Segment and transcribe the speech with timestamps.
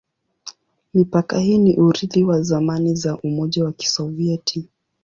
[0.93, 4.65] Mipaka hii ni urithi wa zamani za Umoja wa Kisovyeti.